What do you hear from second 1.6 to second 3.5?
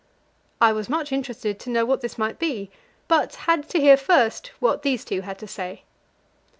know what this might be, but